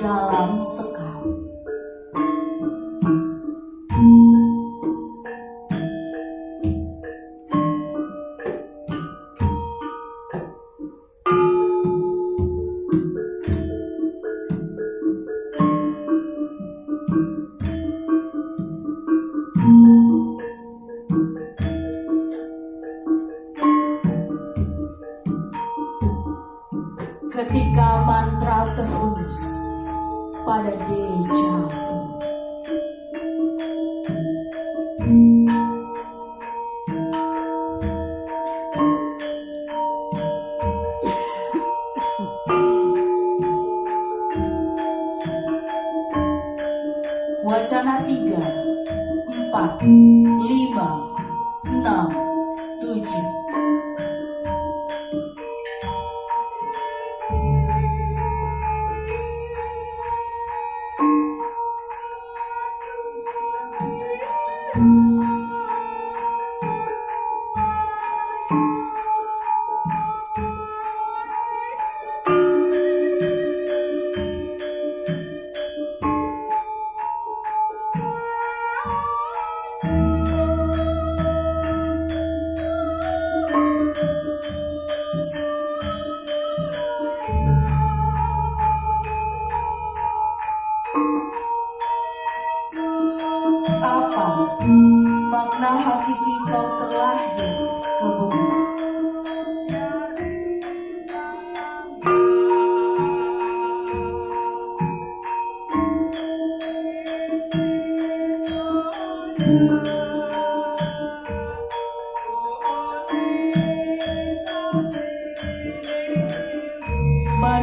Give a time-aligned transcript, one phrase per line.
[0.00, 0.93] dalam sekam.
[27.34, 29.34] Ketika mantra terhunus
[30.46, 31.66] pada deja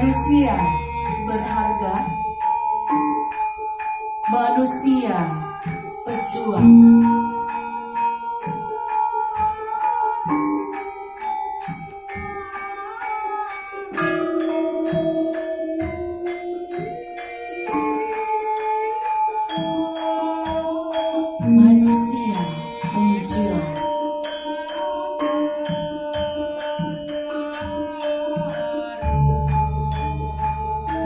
[0.00, 0.56] Manusia
[1.28, 2.08] berharga,
[4.32, 5.28] manusia
[6.08, 6.72] berjuang.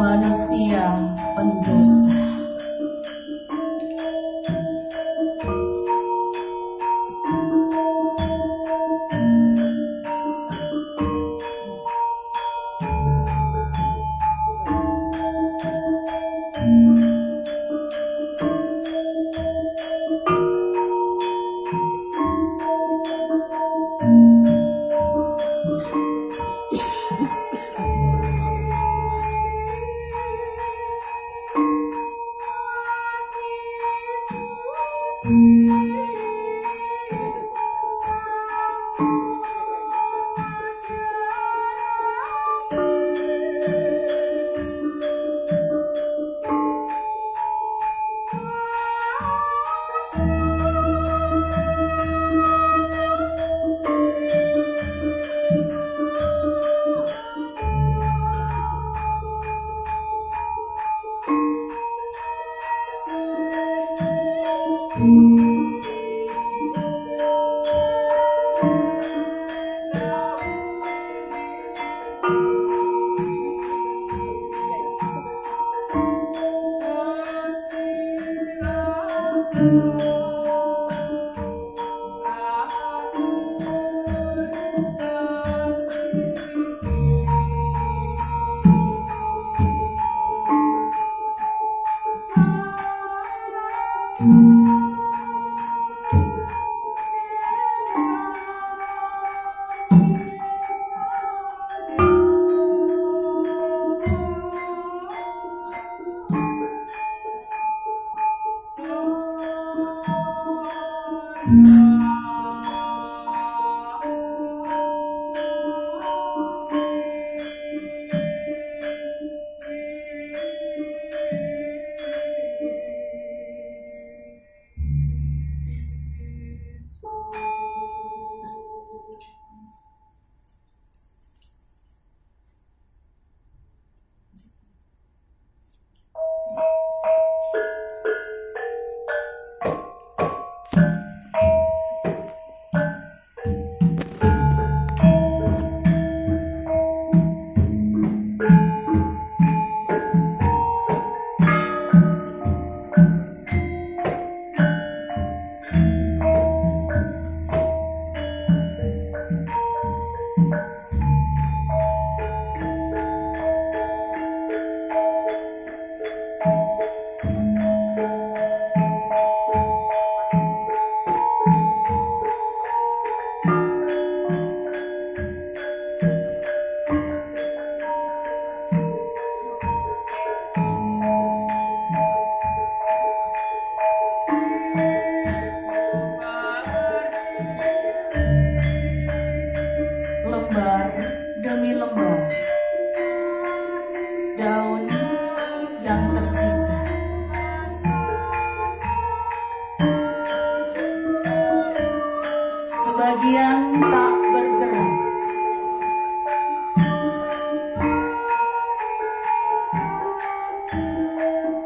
[0.00, 0.96] Manusia
[1.36, 2.29] pendosa.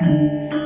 [0.04, 0.63] 嗯。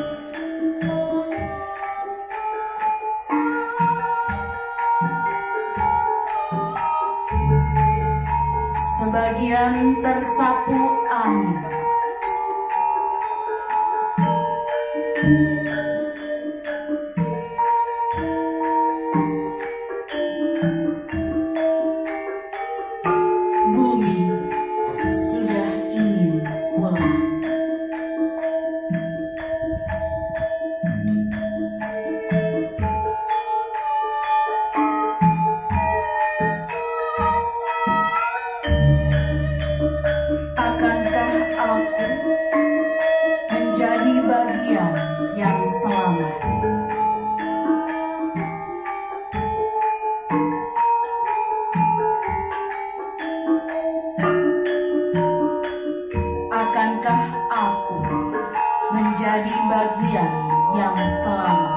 [58.89, 60.33] menjadi bagian
[60.73, 61.77] yang selamat.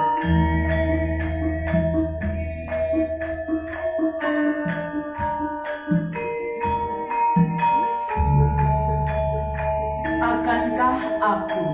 [10.21, 11.67] Akankah aku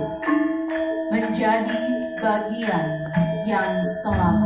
[1.13, 1.81] menjadi
[2.17, 2.87] bagian
[3.45, 4.36] yang selamat?